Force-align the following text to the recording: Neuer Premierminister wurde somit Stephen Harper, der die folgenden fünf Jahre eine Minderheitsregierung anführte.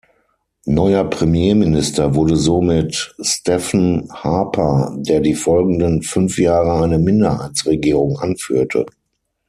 Neuer 0.65 1.07
Premierminister 1.07 2.15
wurde 2.15 2.35
somit 2.35 3.13
Stephen 3.21 4.09
Harper, 4.11 4.95
der 4.97 5.19
die 5.19 5.35
folgenden 5.35 6.01
fünf 6.01 6.39
Jahre 6.39 6.83
eine 6.83 6.97
Minderheitsregierung 6.97 8.17
anführte. 8.17 8.87